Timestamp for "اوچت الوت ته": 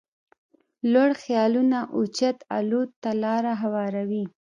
1.95-3.11